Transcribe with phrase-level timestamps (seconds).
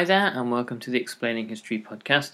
[0.00, 2.30] Hi there, and welcome to the Explaining History podcast.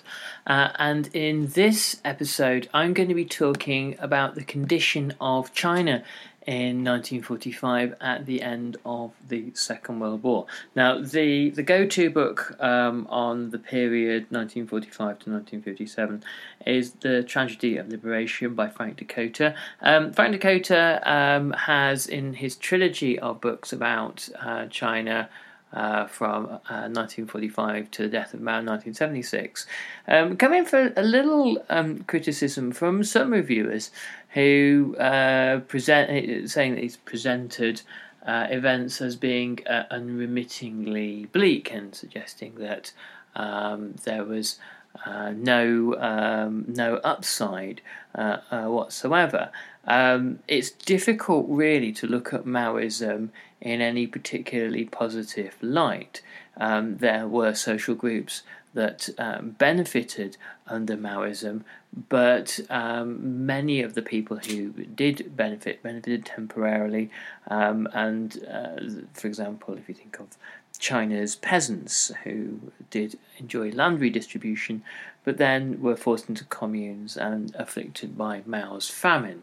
[0.46, 6.04] Uh, and in this episode, I'm going to be talking about the condition of China
[6.46, 10.46] in 1945 at the end of the Second World War.
[10.76, 16.22] Now, the, the go to book um, on the period 1945 to 1957
[16.64, 19.56] is The Tragedy of Liberation by Frank Dikötter.
[19.82, 25.28] Um, Frank Dikötter um, has, in his trilogy of books about uh, China,
[25.76, 29.66] uh, from uh, 1945 to the death of Mao in 1976,
[30.08, 33.90] um, come in for a little um, criticism from some reviewers
[34.30, 37.82] who uh, present saying that he's presented
[38.26, 42.92] uh, events as being uh, unremittingly bleak and suggesting that
[43.34, 44.58] um, there was
[45.04, 47.82] uh, no um, no upside
[48.14, 49.50] whatsoever.
[49.86, 53.30] Um, it's difficult, really, to look at Maoism
[53.60, 56.22] in any particularly positive light.
[56.56, 58.42] Um, there were social groups
[58.74, 60.36] that um, benefited
[60.66, 61.62] under Maoism,
[62.08, 67.10] but um, many of the people who did benefit benefited temporarily.
[67.48, 68.76] Um, and, uh,
[69.14, 70.36] for example, if you think of
[70.78, 72.60] China's peasants who
[72.90, 74.82] did enjoy land redistribution,
[75.24, 79.42] but then were forced into communes and afflicted by Mao's famine.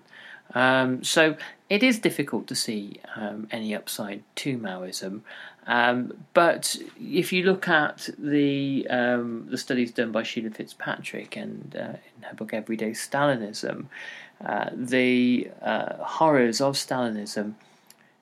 [0.54, 1.36] Um, so
[1.70, 5.22] it is difficult to see um, any upside to Maoism.
[5.66, 11.76] Um, but if you look at the um, the studies done by Sheila Fitzpatrick and
[11.76, 13.86] uh, in her book Everyday Stalinism,
[14.44, 17.54] uh, the uh, horrors of Stalinism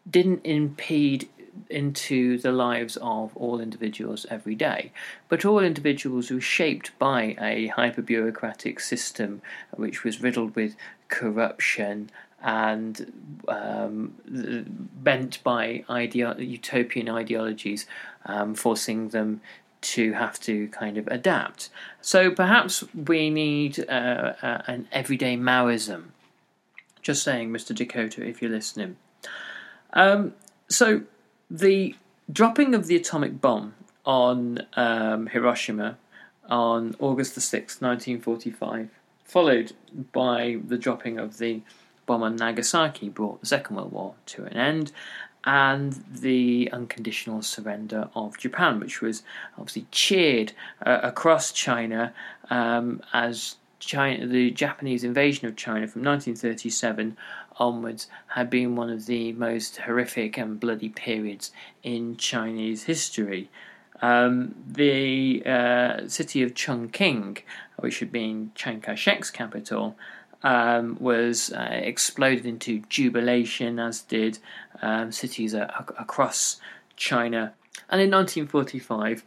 [0.10, 1.28] didn't impede
[1.70, 4.92] into the lives of all individuals every day.
[5.30, 9.42] But all individuals were shaped by a hyper bureaucratic system
[9.72, 10.76] which was riddled with
[11.08, 12.10] corruption
[12.44, 13.14] and
[13.48, 14.16] um,
[15.04, 17.86] bent by ideo- utopian ideologies,
[18.26, 19.42] um, forcing them
[19.82, 21.70] to have to kind of adapt.
[22.02, 26.06] So perhaps we need uh, uh, an everyday Maoism.
[27.02, 27.76] Just saying, Mr.
[27.76, 28.98] Dikötter, if you're listening.
[29.94, 30.34] Um,
[30.68, 31.02] so
[31.52, 31.96] the
[32.32, 33.74] dropping of the atomic bomb
[34.06, 35.98] on um, Hiroshima
[36.50, 38.90] on August the 6th, 1945,
[39.26, 39.74] followed
[40.14, 41.62] by the dropping of the
[42.06, 44.92] bomb on Nagasaki, brought the Second World War to an end,
[45.44, 49.24] and the unconditional surrender of Japan, which was
[49.58, 50.54] obviously cheered
[50.86, 52.14] uh, across China
[52.50, 57.18] um, as China, the Japanese invasion of China from 1937
[57.58, 61.52] onwards had been one of the most horrific and bloody periods
[61.84, 63.50] in Chinese history.
[64.02, 67.40] Um, the uh, city of Chongqing,
[67.78, 69.96] which had been Chiang Kai shek's capital,
[70.44, 74.40] um, was uh, exploded into jubilation, as did
[74.82, 76.60] um, cities across
[76.96, 77.54] China.
[77.90, 79.24] And in 1945,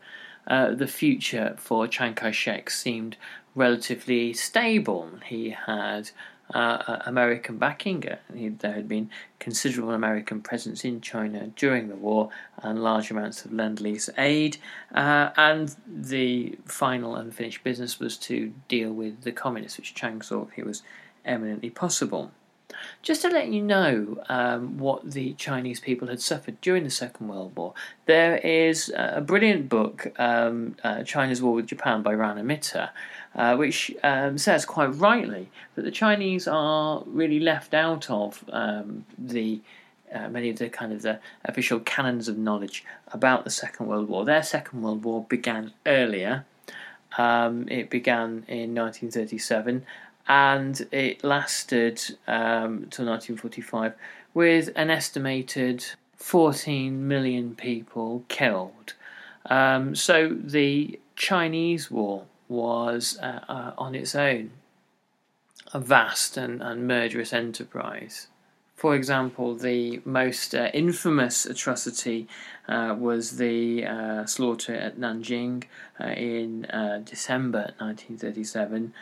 [0.47, 3.17] uh, the future for Chiang Kai shek seemed
[3.55, 5.11] relatively stable.
[5.25, 6.11] He had
[6.53, 8.06] uh, American backing.
[8.09, 8.17] Uh,
[8.59, 12.31] there had been considerable American presence in China during the war
[12.62, 14.59] and large amounts of Lend Lease aid.
[14.95, 20.51] Uh, and the final unfinished business was to deal with the communists, which Chiang thought
[20.55, 20.83] he was
[21.25, 22.31] eminently possible.
[23.05, 27.29] Just to let you know um, what the Chinese people had suffered during the Second
[27.29, 27.75] World War,
[28.06, 32.89] there is a brilliant book, um, uh, China's War with Japan by Rana Mitter,
[33.35, 39.05] uh, which um, says quite rightly that the Chinese are really left out of um,
[39.19, 39.61] the
[40.11, 44.09] uh, many of the kind of the official canons of knowledge about the Second World
[44.09, 44.25] War.
[44.25, 46.47] Their Second World War began earlier.
[47.19, 49.85] Um, it began in 1937
[50.26, 53.94] and it lasted um, till 1945
[54.32, 55.85] with an estimated
[56.17, 58.94] 14 million people killed.
[59.47, 64.50] Um, so the Chinese War was uh, uh, on its own
[65.73, 68.29] a vast and, and murderous enterprise.
[68.77, 72.29] For example, the most uh, infamous atrocity
[72.69, 75.65] uh, was the uh, slaughter at Nanjing
[76.00, 76.62] uh, in
[77.05, 78.93] December 1937,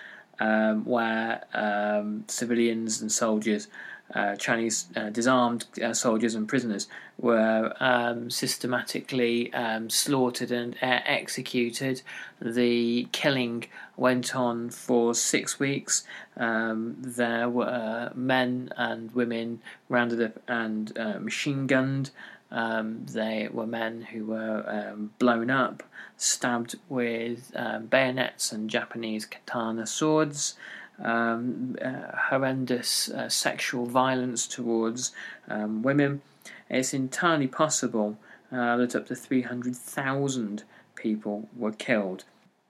[0.43, 3.69] um, where um, civilians and soldiers
[4.15, 6.87] uh, Chinese uh, disarmed uh, soldiers and prisoners
[7.19, 12.03] were um, systematically um, slaughtered and uh, executed.
[12.41, 13.65] The killing
[13.97, 16.05] went on for six weeks.
[16.37, 22.11] Um, there were men and women rounded up and uh, machine gunned.
[22.53, 25.83] Um, they were men who were um, blown up,
[26.17, 30.55] stabbed with um, bayonets and Japanese katana swords
[31.03, 35.13] um, uh, horrendous uh, sexual violence towards
[35.49, 36.23] um, women.
[36.69, 38.19] It's entirely possible
[38.51, 40.65] uh, that up to 300,000
[40.95, 42.25] people were killed.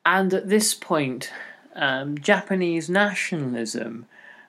[0.04, 1.32] And at this point,
[1.74, 4.06] um, Japanese nationalism,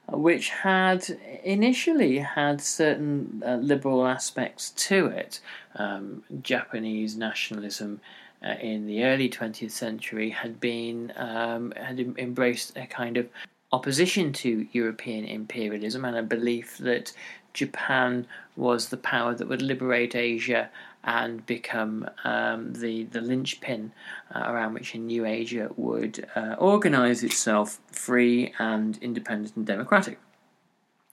[0.09, 1.09] which had
[1.43, 5.39] initially had certain uh, liberal aspects to it,
[5.75, 8.01] um, Japanese nationalism
[8.43, 13.27] uh, in the early 20th century had been um, had embraced a kind of
[13.71, 17.13] opposition to European imperialism and a belief that
[17.53, 20.69] Japan was the power that would liberate Asia
[21.03, 23.91] and become um, the the linchpin
[24.33, 30.19] uh, around which a new Asia would uh, organize itself free and independent and democratic.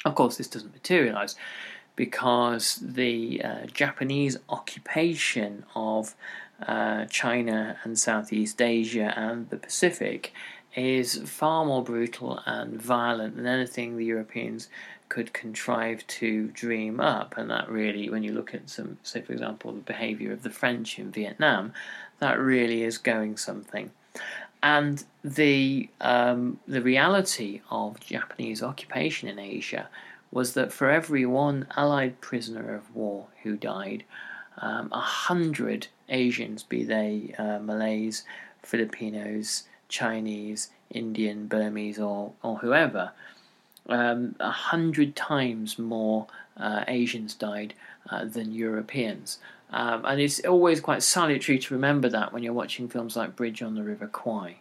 [0.04, 1.34] Of course, this doesn't materialize
[1.96, 6.14] because the uh, Japanese occupation of
[6.66, 10.32] uh, China and Southeast Asia and the Pacific
[10.74, 14.68] is far more brutal and violent than anything the Europeans
[15.10, 17.34] could contrive to dream up.
[17.36, 20.50] And that really, when you look at some, say for example, the behaviour of the
[20.50, 21.74] French in Vietnam,
[22.20, 23.90] that really is going something.
[24.62, 29.88] And the um, the reality of Japanese occupation in Asia
[30.30, 34.04] was that for every one Allied prisoner of war who died,
[34.58, 38.24] um, a um, hundred Asians, be they uh, Malays,
[38.62, 43.12] Filipinos, Chinese, Indian, Burmese, or, or whoever,
[43.88, 47.74] um, a hundred times more uh, Asians died
[48.10, 49.38] uh, than Europeans.
[49.72, 53.62] Um, and it's always quite salutary to remember that when you're watching films like Bridge
[53.62, 54.56] on the River Kwai.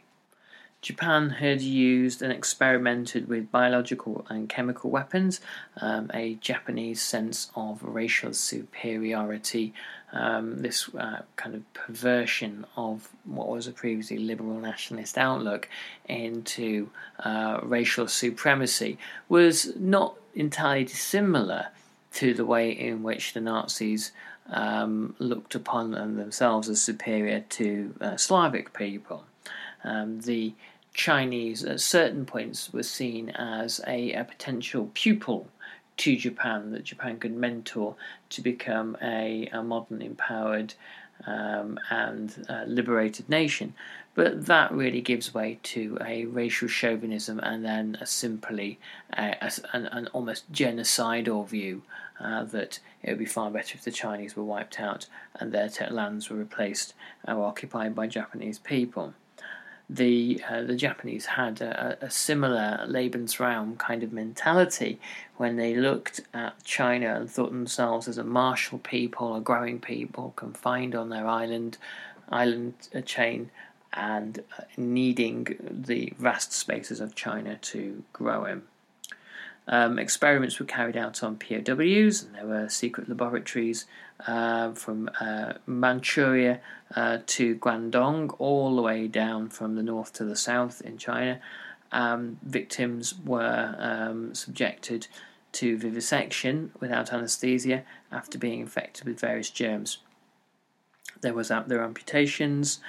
[0.81, 5.41] Japan had used and experimented with biological and chemical weapons,
[5.81, 9.73] um, a Japanese sense of racial superiority,
[10.13, 15.67] um, this uh, kind of perversion of what was a previously liberal nationalist outlook
[16.07, 16.89] into
[17.19, 18.97] uh, racial supremacy
[19.27, 21.67] was not entirely dissimilar
[22.13, 24.11] to the way in which the Nazis
[24.51, 29.25] um, looked upon themselves as superior to uh, Slavic people.
[29.83, 30.53] Um, the
[30.93, 35.47] Chinese at certain points were seen as a, a, potential pupil
[35.97, 37.95] to Japan that Japan could mentor
[38.29, 40.73] to become a, a modern, empowered,
[41.25, 43.73] um, and uh, liberated nation.
[44.15, 48.79] But that really gives way to a racial chauvinism and then a simply
[49.15, 49.35] uh,
[49.73, 51.83] an, an, almost genocidal view
[52.19, 55.69] uh, that it would be far better if the Chinese were wiped out and their
[55.89, 56.93] lands were replaced
[57.27, 59.13] or occupied by Japanese people
[59.89, 64.99] the uh, the Japanese had a, a, similar Lebensraum kind of mentality
[65.37, 70.33] when they looked at China and thought themselves as a martial people, a growing people,
[70.35, 71.77] confined on their island
[72.29, 73.49] island uh, chain,
[73.93, 78.61] and uh, needing the vast spaces of China to grow in.
[79.71, 83.85] Um, experiments were carried out on POWs, and there were secret laboratories
[84.25, 86.59] uh, from uh, Manchuria
[86.95, 91.39] uh, to Guangdong, all the way down from the north to the south in China.
[91.91, 95.07] Um, victims were um, subjected
[95.51, 99.99] to vivisection without anaesthesia after being infected with various germs.
[101.21, 102.79] There was there amputations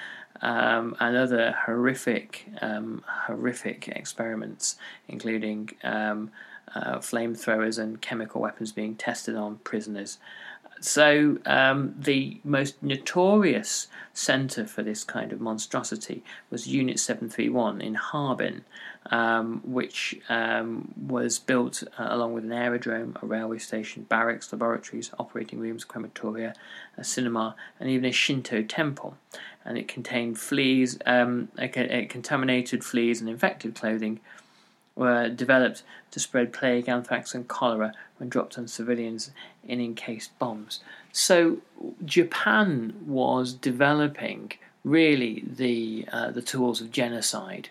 [0.41, 6.31] um, and other horrific, um, horrific experiments, including um,
[6.75, 10.17] uh, flamethrowers and chemical weapons being tested on prisoners.
[10.81, 17.93] So, um, the most notorious centre for this kind of monstrosity was Unit 731 in
[17.93, 18.65] Harbin,
[19.11, 25.11] um, which um, was built uh, along with an aerodrome, a railway station, barracks, laboratories,
[25.19, 26.55] operating rooms, crematoria,
[26.97, 29.15] a cinema, and even a Shinto temple.
[29.63, 34.19] And it contained fleas, um, contaminated fleas, and infected clothing
[34.95, 39.31] were developed to spread plague, anthrax, and cholera when dropped on civilians
[39.67, 40.81] in encased bombs.
[41.11, 41.57] So
[42.05, 47.69] Japan was developing really the uh, the tools of genocide.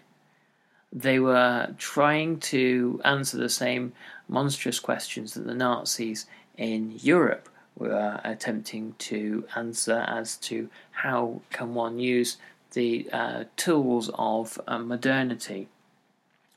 [0.93, 3.93] They were trying to answer the same
[4.29, 11.75] monstrous questions that the Nazis in Europe were attempting to answer as to how can
[11.75, 12.37] one use
[12.73, 15.69] the uh, tools of uh, modernity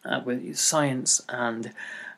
[0.05, 1.74] uh, with science and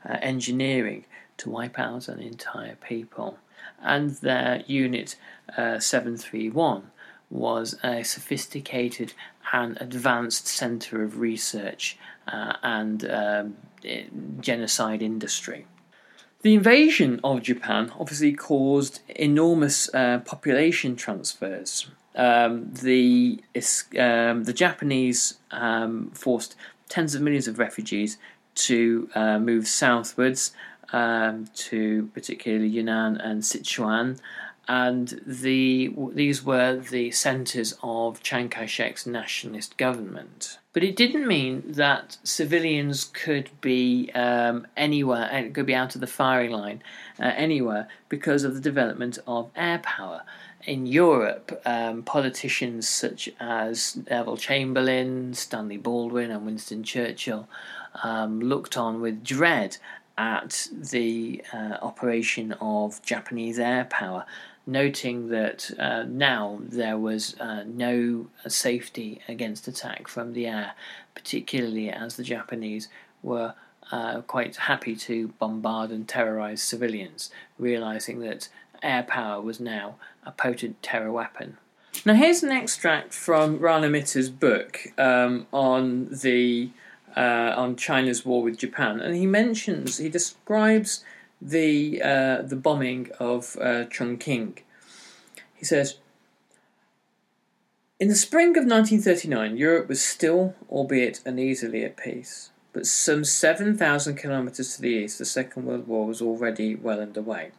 [0.08, 1.06] uh, engineering
[1.38, 3.38] to wipe out an entire people.
[3.82, 5.16] And their unit
[5.58, 6.92] uh, 731
[7.30, 9.14] was a sophisticated
[9.52, 13.56] and advanced centre of research uh, and um,
[14.40, 15.66] genocide industry.
[16.42, 21.88] The invasion of Japan obviously caused enormous uh, population transfers.
[22.16, 23.42] Um, the
[24.00, 26.56] um, the Japanese um, forced
[26.90, 28.18] tens of millions of refugees
[28.56, 30.52] to uh, move southwards
[30.94, 34.20] um, to particularly Yunnan and Sichuan.
[34.68, 40.58] And the these were the centres of Chiang Kai shek's nationalist government.
[40.74, 46.02] But it didn't mean that civilians could be um, anywhere, uh, could be out of
[46.02, 46.82] the firing line
[47.20, 50.24] uh, anywhere because of the development of air power
[50.66, 57.48] in Europe, um, politicians such as Neville Chamberlain, Stanley Baldwin, and Winston Churchill
[58.04, 59.78] um, looked on with dread
[60.18, 64.26] at the uh, operation of Japanese air power,
[64.66, 70.74] noting that uh, now there was uh, no safety against attack from the air,
[71.14, 72.88] particularly as the Japanese
[73.22, 73.54] were.
[73.92, 77.30] Uh, quite happy to bombard and terrorize civilians,
[77.60, 78.50] realizing that
[78.86, 81.58] air power was now a potent terror weapon.
[82.06, 86.70] Now, here's an extract from Rana Mitter's book um, on the
[87.16, 91.04] uh, on China's war with Japan, and he mentions he describes
[91.42, 94.60] the uh, the bombing of uh, Chongqing.
[95.54, 95.98] He says.
[97.98, 102.50] In the spring of 1939, Europe was still, albeit uneasily, at peace.
[102.74, 107.52] But some 7,000 kilometres to the east, the Second World War was already well underway.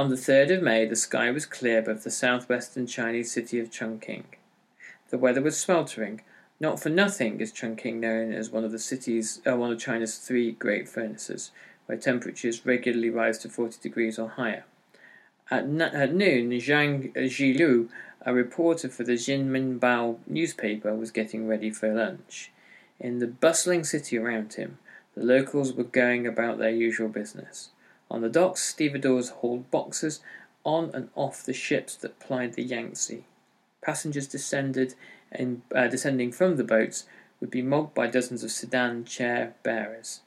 [0.00, 3.70] On the 3rd of May, the sky was clear above the southwestern Chinese city of
[3.70, 4.24] Chongqing.
[5.10, 6.22] The weather was sweltering.
[6.58, 10.16] Not for nothing is Chongqing known as one of the cities, uh, one of China's
[10.16, 11.50] three great furnaces,
[11.84, 14.64] where temperatures regularly rise to 40 degrees or higher.
[15.50, 17.90] At, at noon, Zhang Zhilu,
[18.24, 22.50] a reporter for the Jinmenbao newspaper, was getting ready for lunch.
[22.98, 24.78] In the bustling city around him,
[25.14, 27.68] the locals were going about their usual business.
[28.10, 30.20] On the docks, stevedores hauled boxes
[30.64, 33.24] on and off the ships that plied the Yangtze.
[33.82, 34.94] Passengers descended
[35.32, 37.06] in, uh, descending from the boats
[37.38, 40.20] would be mobbed by dozens of sedan chair bearers.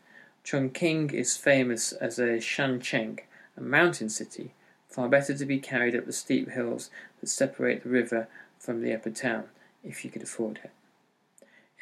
[0.43, 3.19] Chongqing is famous as a shancheng,
[3.55, 4.53] a mountain city,
[4.89, 8.93] far better to be carried up the steep hills that separate the river from the
[8.93, 9.45] upper town,
[9.83, 10.71] if you could afford it.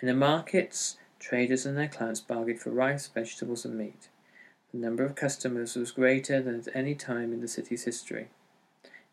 [0.02, 4.10] In the markets, traders and their clients bargained for rice, vegetables, and meat.
[4.74, 8.28] The number of customers was greater than at any time in the city's history.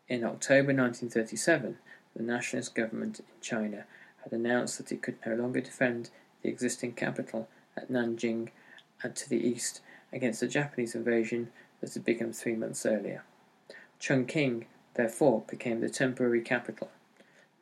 [0.07, 1.77] In October 1937,
[2.15, 3.85] the nationalist government in China
[4.23, 6.11] had announced that it could no longer defend
[6.41, 8.49] the existing capital at Nanjing
[9.03, 9.81] and to the east
[10.13, 11.51] against the Japanese invasion
[11.81, 13.23] that had begun three months earlier.
[13.99, 16.89] Chongqing, therefore, became the temporary capital.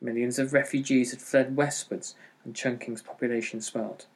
[0.00, 2.14] Millions of refugees had fled westwards,
[2.44, 4.06] and Chongqing's population swelled.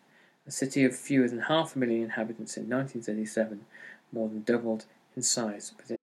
[0.46, 3.64] A city of fewer than half a million inhabitants in 1937
[4.10, 5.96] more than doubled in size within.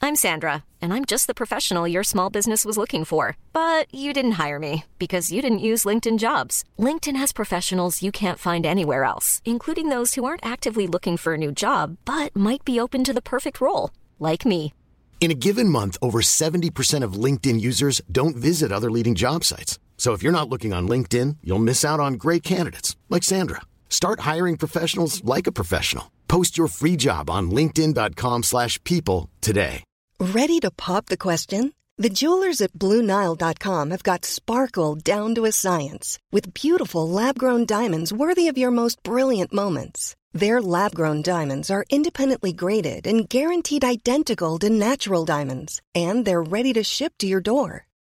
[0.00, 3.36] I'm Sandra, and I'm just the professional your small business was looking for.
[3.52, 6.62] But you didn't hire me because you didn't use LinkedIn jobs.
[6.78, 11.34] LinkedIn has professionals you can't find anywhere else, including those who aren't actively looking for
[11.34, 14.72] a new job but might be open to the perfect role, like me.
[15.20, 19.80] In a given month, over 70% of LinkedIn users don't visit other leading job sites.
[19.96, 23.62] So if you're not looking on LinkedIn, you'll miss out on great candidates like Sandra.
[23.88, 26.12] Start hiring professionals like a professional.
[26.28, 29.82] Post your free job on linkedin.com/people today.
[30.18, 31.72] Ready to pop the question?
[31.98, 38.12] The jewelers at bluenile.com have got sparkle down to a science with beautiful lab-grown diamonds
[38.12, 40.14] worthy of your most brilliant moments.
[40.34, 46.42] Their lab grown diamonds are independently graded and guaranteed identical to natural diamonds, and they're
[46.42, 47.86] ready to ship to your door.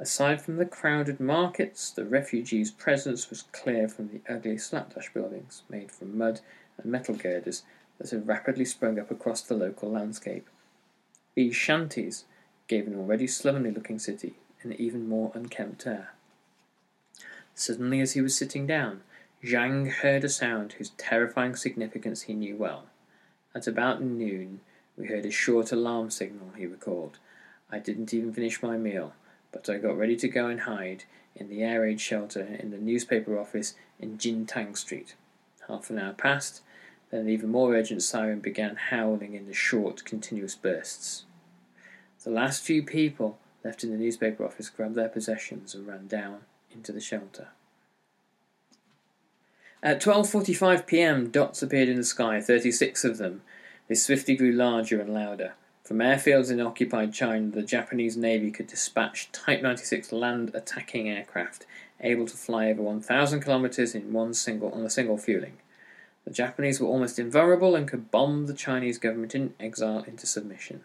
[0.00, 5.62] Aside from the crowded markets, the refugees' presence was clear from the ugly slapdash buildings
[5.68, 6.40] made from mud
[6.78, 7.64] and metal girders
[7.98, 10.48] that had rapidly sprung up across the local landscape.
[11.34, 12.24] These shanties
[12.66, 16.14] gave an already slovenly looking city an even more unkempt air.
[17.54, 19.02] Suddenly, as he was sitting down,
[19.44, 22.86] Zhang heard a sound whose terrifying significance he knew well.
[23.54, 24.60] At about noon,
[24.96, 27.18] we heard a short alarm signal, he recalled.
[27.70, 29.12] I didn't even finish my meal
[29.52, 31.04] but I got ready to go and hide
[31.34, 35.14] in the air raid shelter in the newspaper office in Jintang Street.
[35.68, 36.62] Half an hour passed,
[37.10, 41.24] then an even more urgent siren began howling in the short, continuous bursts.
[42.24, 46.40] The last few people left in the newspaper office grabbed their possessions and ran down
[46.72, 47.48] into the shelter.
[49.82, 53.42] At 12:45 p.m., dots appeared in the sky, 36 of them.
[53.88, 55.54] They swiftly grew larger and louder.
[55.90, 61.66] From airfields in occupied China, the Japanese Navy could dispatch Type 96 land attacking aircraft,
[62.00, 65.56] able to fly over 1,000 kilometers in one single on a single fueling.
[66.24, 70.84] The Japanese were almost invulnerable and could bomb the Chinese government in exile into submission.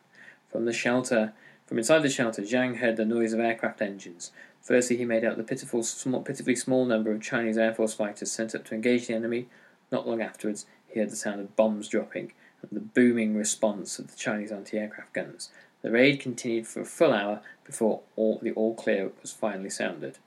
[0.52, 1.34] From the shelter,
[1.68, 4.32] from inside the shelter, Zhang heard the noise of aircraft engines.
[4.60, 8.32] Firstly, he made out the pitiful, small, pitifully small number of Chinese Air Force fighters
[8.32, 9.50] sent up to engage the enemy.
[9.92, 12.32] Not long afterwards, he heard the sound of bombs dropping
[12.72, 15.50] the booming response of the Chinese anti-aircraft guns.
[15.82, 20.18] The raid continued for a full hour before all, the all clear was finally sounded.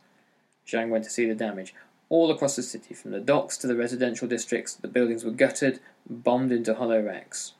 [0.67, 1.75] Zhang went to see the damage.
[2.09, 5.81] All across the city, from the docks to the residential districts, the buildings were gutted,
[6.09, 7.55] bombed into hollow wrecks.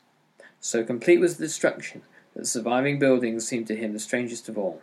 [0.61, 2.03] So complete was the destruction
[2.35, 4.81] that the surviving buildings seemed to him the strangest of all.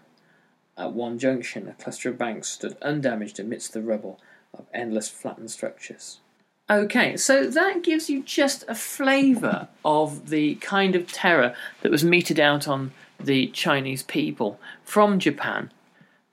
[0.78, 4.20] At one junction, a cluster of banks stood undamaged amidst the rubble
[4.54, 6.20] of endless flattened structures.
[6.68, 12.04] Okay, so that gives you just a flavour of the kind of terror that was
[12.04, 15.72] meted out on the Chinese people from Japan.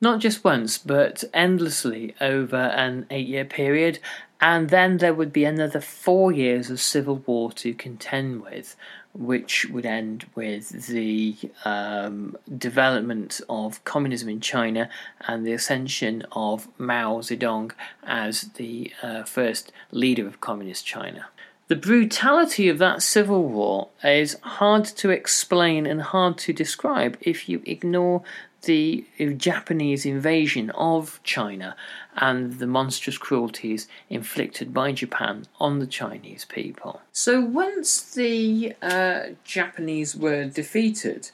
[0.00, 3.98] Not just once, but endlessly over an eight year period,
[4.40, 8.74] and then there would be another four years of civil war to contend with,
[9.14, 14.88] which would end with the um, development of communism in China
[15.26, 17.72] and the ascension of Mao Zedong
[18.04, 21.26] as the uh, first leader of communist China.
[21.72, 27.48] The brutality of that civil war is hard to explain and hard to describe if
[27.48, 28.22] you ignore
[28.64, 29.06] the
[29.38, 31.74] Japanese invasion of China
[32.14, 37.00] and the monstrous cruelties inflicted by Japan on the Chinese people.
[37.10, 41.30] So, once the uh, Japanese were defeated,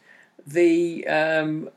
[0.47, 1.69] the um,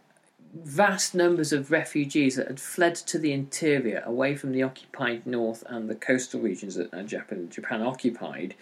[0.54, 5.64] vast numbers of refugees that had fled to the interior, away from the occupied north
[5.68, 8.56] and the coastal regions that uh, Japan, Japan occupied,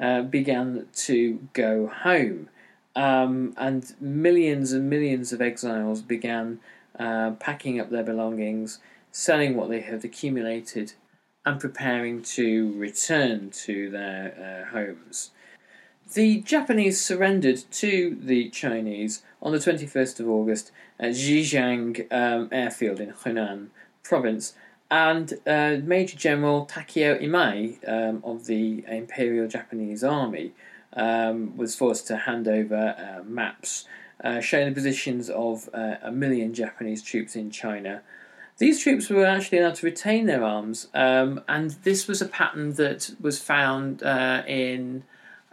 [0.00, 2.48] uh, began to go home.
[2.96, 6.60] Um, and millions and millions of exiles began
[6.98, 8.80] uh, packing up their belongings,
[9.12, 10.94] selling what they had accumulated,
[11.46, 15.30] and preparing to return to their uh, homes.
[16.14, 23.00] The Japanese surrendered to the Chinese on the 21st of August at Zhijiang um, airfield
[23.00, 23.68] in Hunan
[24.02, 24.54] province,
[24.90, 30.52] and uh, Major General Takeo Imai um, of the Imperial Japanese Army
[30.94, 33.86] um, was forced to hand over uh, maps
[34.24, 38.02] uh, showing the positions of uh, a million Japanese troops in China.
[38.58, 42.72] These troops were actually allowed to retain their arms, um, and this was a pattern
[42.74, 45.04] that was found uh, in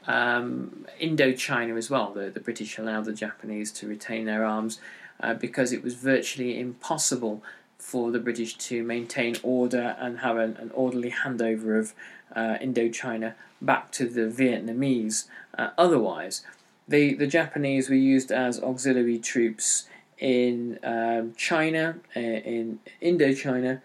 [0.08, 2.14] um, Indochina as well.
[2.14, 4.80] The, the, British allowed the Japanese to retain their arms
[5.20, 7.44] uh, because it was virtually impossible
[7.78, 11.94] for the British to maintain order and have an, an orderly handover of
[12.36, 15.26] uh, Indochina back to the Vietnamese.
[15.58, 16.44] Uh, otherwise,
[16.88, 19.88] the, the Japanese were used as auxiliary troops
[20.18, 23.82] in um, China, uh, in Indochina,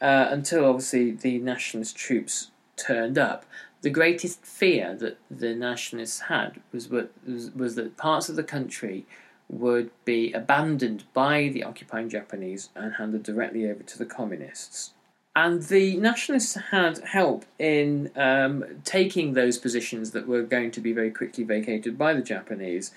[0.00, 3.44] uh, until obviously the nationalist troops turned up.
[3.84, 9.04] The greatest fear that the nationalists had was, was, was that parts of the country
[9.50, 14.94] would be abandoned by the occupying Japanese and handed directly over to the communists.
[15.36, 20.94] And the nationalists had help in um, taking those positions that were going to be
[20.94, 22.90] very quickly vacated by the Japanese.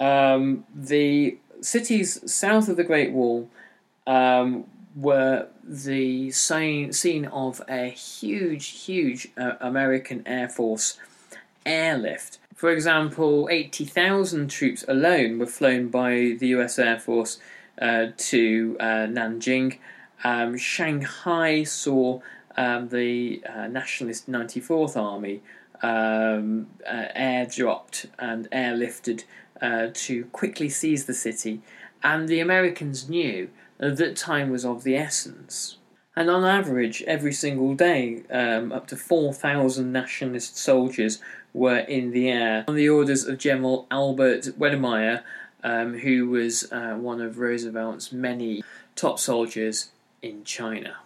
[0.00, 3.48] Um, the cities south of the Great Wall
[4.08, 4.64] um,
[4.96, 10.98] were the scene, scene of a huge, huge uh, American Air Force
[11.66, 12.38] airlift.
[12.54, 17.38] For example, 80,000 troops alone were flown by the US Air Force
[17.80, 19.78] uh, to uh, Nanjing.
[20.24, 22.20] Um, Shanghai saw
[22.56, 25.42] um, the uh, Nationalist 94th Army
[25.82, 29.24] um, uh, airdropped and airlifted
[29.60, 31.60] uh, to quickly seize the city,
[32.02, 35.76] and the Americans knew that time was of the essence.
[36.14, 41.20] And on average, every single day, um, up to 4,000 nationalist soldiers
[41.52, 45.22] were in the air on the orders of General Albert Wedemeyer,
[45.62, 48.62] um, who was uh, one of Roosevelt's many
[48.94, 49.90] top soldiers
[50.22, 50.96] in China.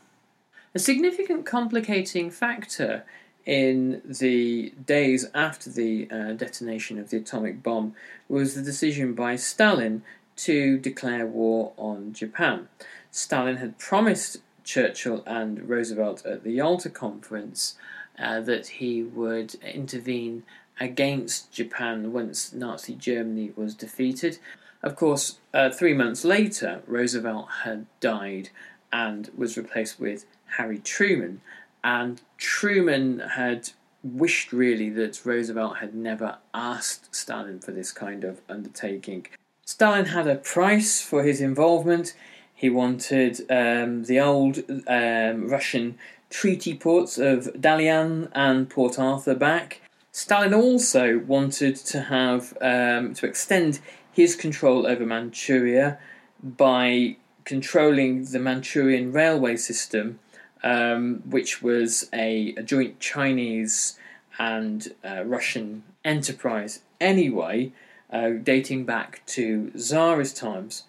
[0.75, 3.05] A significant complicating factor
[3.47, 7.95] in the days after the uh, detonation of the atomic bomb
[8.29, 10.03] was the decision by Stalin
[10.41, 12.69] to declare war on Japan.
[13.11, 17.77] Stalin had promised Churchill and Roosevelt at the Yalta Conference
[18.19, 20.45] uh, that he would intervene
[20.79, 24.39] against Japan once Nazi Germany was defeated.
[24.83, 28.49] Of course, uh, three months later, Roosevelt had died
[28.93, 30.25] and was replaced with
[30.57, 31.43] Harry Truman.
[31.85, 33.71] And Truman had
[34.03, 39.27] wished really that Roosevelt had never asked Stalin for this kind of undertaking.
[39.73, 42.13] Stalin had a price for his involvement.
[42.53, 45.97] He wanted um, the old um, Russian
[46.29, 49.81] treaty ports of Dalian and Port Arthur back.
[50.11, 53.79] Stalin also wanted to have um, to extend
[54.11, 56.01] his control over Manchuria
[56.43, 60.19] by controlling the Manchurian railway system,
[60.65, 63.97] um, which was a, a, joint Chinese
[64.37, 67.73] and uh, Russian enterprise anyway,
[68.13, 70.85] uh, dating back to Tsarist times.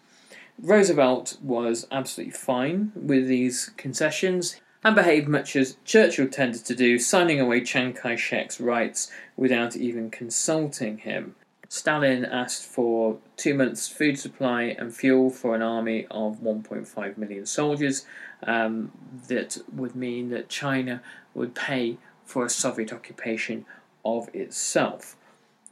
[0.60, 6.97] Roosevelt was absolutely fine with these concessions and behaved much as Churchill tended to do,
[6.97, 11.36] signing away Chiang Kai shek's rights without even consulting him.
[11.69, 17.45] Stalin asked for two months' food supply and fuel for an army of 1.5 million
[17.45, 18.05] soldiers.
[18.43, 18.91] Um,
[19.27, 21.01] that would mean that China
[21.34, 23.65] would pay for a Soviet occupation
[24.03, 25.15] of itself.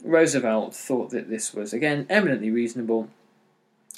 [0.04, 3.10] Roosevelt thought that this was again eminently reasonable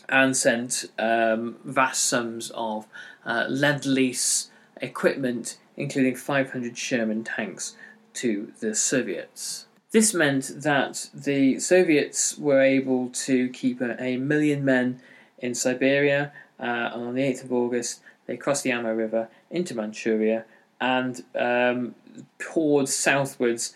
[0.10, 2.88] and sent um, vast sums of
[3.26, 4.50] uh, lend lease
[4.82, 7.76] equipment, including 500 Sherman tanks,
[8.14, 9.66] to the Soviets.
[9.92, 15.02] This meant that the Soviets were able to keep a, million men
[15.40, 16.32] in Siberia.
[16.60, 20.46] Uh, on the 8th of August, they crossed the Amur River into Manchuria
[20.80, 21.96] and um,
[22.40, 23.74] poured southwards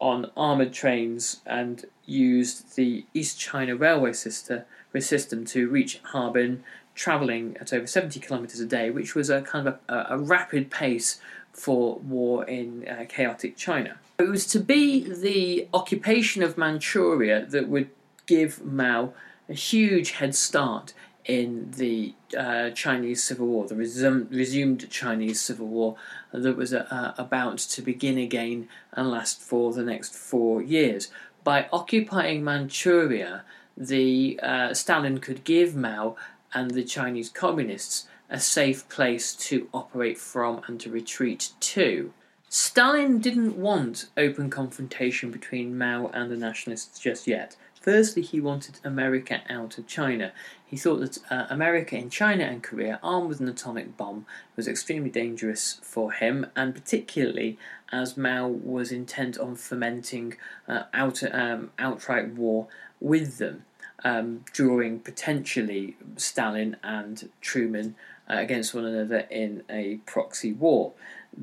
[0.00, 4.64] on armoured trains and used the East China Railway system,
[5.44, 9.78] to reach Harbin, travelling at over 70 kilometres a day, which was a kind of
[9.88, 11.20] a, a rapid pace
[11.52, 13.96] for war in uh, chaotic China.
[14.18, 17.90] It was to be the occupation of Manchuria that would
[18.26, 19.12] give Mao
[19.48, 20.92] a huge head start
[21.28, 25.96] in the uh, Chinese Civil War, the resum- resumed Chinese Civil War
[26.32, 31.10] that was uh, about to begin again and last for the next four years.
[31.44, 33.44] By occupying Manchuria,
[33.76, 36.16] the uh, Stalin could give Mao
[36.54, 42.12] and the Chinese communists a safe place to operate from and to retreat to.
[42.48, 47.56] Stalin didn't want open confrontation between Mao and the nationalists just yet.
[47.80, 50.32] Firstly, he wanted America out of China.
[50.68, 54.68] He thought that uh, America in China and Korea, armed with an atomic bomb, was
[54.68, 57.56] extremely dangerous for him, and particularly
[57.90, 60.36] as Mao was intent on fomenting
[60.68, 60.82] uh,
[61.32, 62.68] um, outright war
[63.00, 63.64] with them,
[64.04, 67.94] um, drawing potentially Stalin and Truman
[68.28, 70.92] uh, against one another in a proxy war.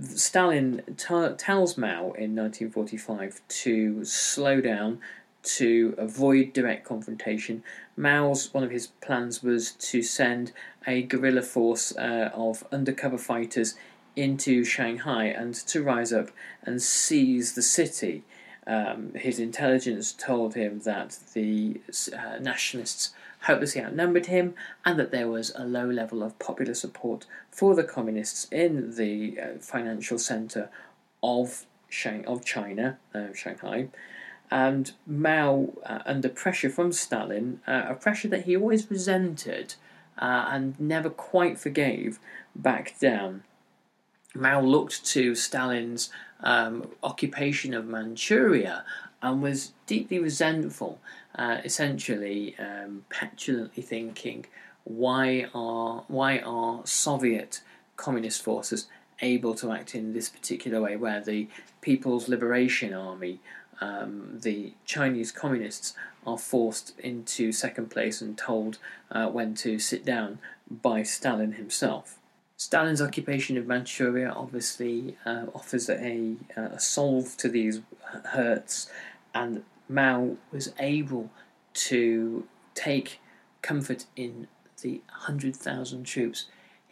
[0.02, 5.00] Stalin t- tells Mao in 1945 to slow down,
[5.46, 7.64] to avoid direct confrontation.
[7.96, 10.52] Mao's one of his plans was to send
[10.86, 13.76] a guerrilla force uh, of undercover fighters
[14.16, 16.30] into Shanghai and to rise up
[16.64, 18.24] and seize the city.
[18.68, 21.82] Um, his intelligence told him that the
[22.18, 27.28] uh, nationalists hopelessly outnumbered him, and that there was a low level of popular support
[27.52, 30.70] for the communists in the uh, financial centre
[31.22, 33.90] of Shang- of China, uh, Shanghai,
[34.56, 39.76] and Mao, uh, under pressure from Stalin, uh, a pressure that he always resented
[40.18, 42.20] uh, and never quite forgave,
[42.56, 43.44] backed down.
[44.34, 48.86] Mao looked to Stalin's um, occupation of Manchuria
[49.22, 51.02] and was deeply resentful,
[51.38, 54.46] uh, essentially um, petulantly thinking,
[54.86, 57.60] why are why are Soviet
[57.98, 58.88] communist forces
[59.22, 61.50] able to act in this particular way, where the
[61.82, 63.40] People's Liberation Army,
[63.82, 65.94] um, the Chinese communists,
[66.26, 68.80] are forced into second place and told
[69.12, 72.18] uh, when to sit down by Stalin himself.
[72.58, 77.82] Stalin's occupation of Manchuria obviously uh, offers a, a solve to these
[78.32, 78.90] hurts,
[79.34, 81.30] and Mao was able
[81.74, 83.20] to take
[83.62, 84.48] comfort in
[84.82, 86.46] the 100,000 troops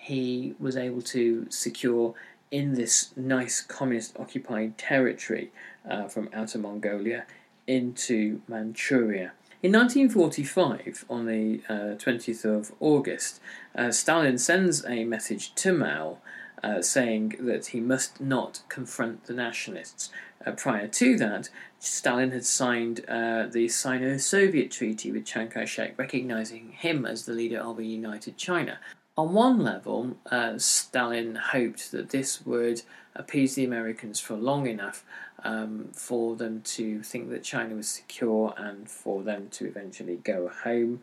[0.04, 2.14] he was able to secure
[2.54, 5.52] in this nice communist occupied territory
[5.90, 7.26] uh, from Outer Mongolia
[7.66, 9.32] into Manchuria.
[9.64, 13.42] In 1945, on the uh, 20th of August,
[13.76, 16.20] uh, Stalin sends a message to Mao
[16.64, 20.12] uh, saying that he must not confront the nationalists.
[20.46, 25.66] Uh, prior to that, Stalin had signed uh, the Sino Soviet Treaty with Chiang Kai
[25.66, 28.78] shek, recognizing him as the leader of a united China.
[29.16, 32.82] On one level, uh, Stalin hoped that this would
[33.16, 35.06] appease the Americans for long enough
[35.44, 40.48] um, for them to think that China was secure and for them to eventually go
[40.48, 41.02] home.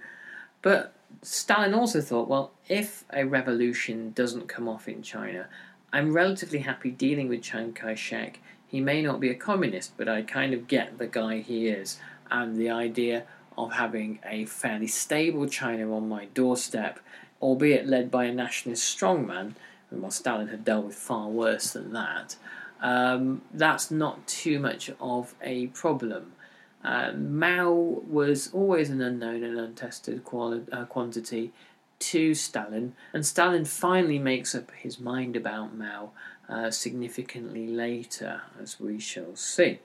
[0.60, 0.92] But
[1.22, 5.46] Stalin also thought, well, if a revolution doesn't come off in China,
[5.92, 8.40] I'm relatively happy dealing with Chiang Kai shek.
[8.66, 11.98] He may not be a communist, but I kind of get the guy he is,
[12.30, 13.24] and the idea
[13.56, 16.98] of having a fairly stable China on my doorstep
[17.40, 19.54] albeit led by a nationalist strongman,
[19.90, 22.36] and while Stalin had dealt with far worse than that,
[22.80, 26.32] um, that's not too much of a problem.
[26.82, 31.52] Uh, Mao was always an unknown and untested quali- uh, quantity
[31.98, 36.12] to Stalin, and Stalin finally makes up his mind about Mao
[36.48, 39.80] uh, significantly later, as we shall see.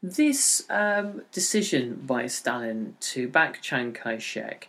[0.00, 4.68] This um, decision by Stalin to back Chiang Kai shek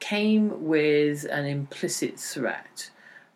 [0.00, 2.90] came with an implicit threat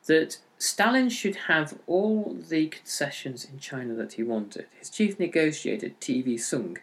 [0.07, 4.67] that Stalin should have all the concessions in China that he wanted.
[4.79, 6.79] His chief negotiator, TV Soong,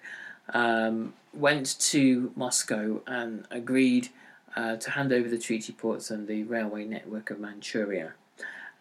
[0.53, 4.09] um, went to Moscow and agreed
[4.55, 8.13] uh, to hand over the treaty ports and the railway network of Manchuria.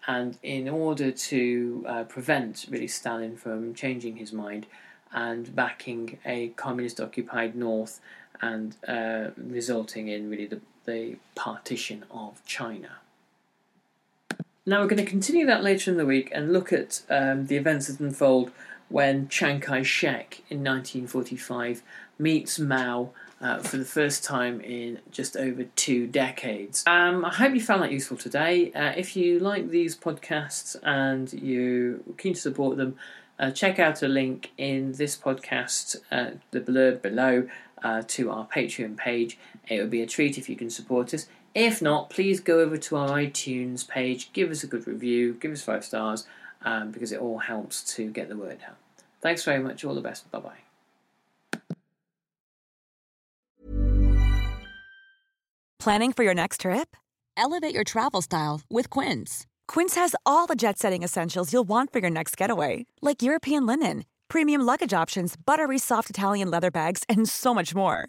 [0.06, 4.66] And in order to uh, prevent really Stalin from changing his mind
[5.12, 8.00] and backing a communist occupied north
[8.40, 12.98] and uh, resulting in really the the partition of China.
[14.66, 17.56] Now we're going to continue that later in the week and look at um, the
[17.56, 18.52] events that unfold
[18.88, 21.82] when Chiang Kai shek in 1945
[22.18, 26.84] meets Mao uh, for the first time in just over two decades.
[26.86, 28.70] Um, I hope you found that useful today.
[28.72, 32.96] Uh, if you like these podcasts and you're keen to support them,
[33.38, 37.48] uh, check out a link in this podcast, uh, the blurb below,
[37.82, 39.38] uh, to our Patreon page.
[39.70, 41.26] It would be a treat if you can support us.
[41.54, 45.52] If not, please go over to our iTunes page, give us a good review, give
[45.52, 46.26] us five stars,
[46.64, 48.76] um, because it all helps to get the word out.
[49.22, 49.84] Thanks very much.
[49.84, 50.30] All the best.
[50.32, 50.52] Bye bye.
[55.78, 56.96] Planning for your next trip?
[57.36, 59.46] Elevate your travel style with Quince.
[59.66, 63.66] Quince has all the jet setting essentials you'll want for your next getaway, like European
[63.66, 68.08] linen, premium luggage options, buttery soft Italian leather bags, and so much more